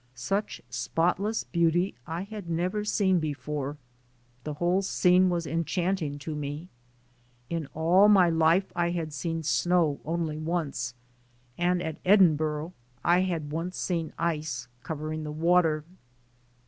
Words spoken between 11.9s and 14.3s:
Edinburgh I had once seen